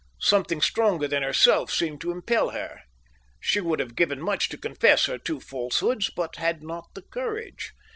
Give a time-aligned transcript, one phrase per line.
[0.23, 2.81] Something stronger than herself seemed to impel her.
[3.39, 7.71] She would have given much to confess her two falsehoods, but had not the courage.